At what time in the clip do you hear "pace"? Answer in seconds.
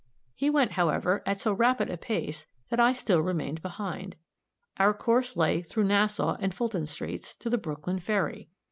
1.95-2.47